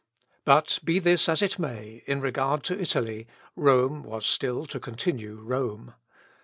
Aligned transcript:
But 0.45 0.79
be 0.83 0.97
this 0.97 1.29
as 1.29 1.43
it 1.43 1.59
may, 1.59 2.01
in 2.07 2.21
regard 2.21 2.63
to 2.63 2.81
Italy, 2.81 3.27
Rome 3.55 4.01
was 4.01 4.25
still 4.25 4.65
to 4.65 4.79
continue 4.79 5.35
Rome. 5.35 5.93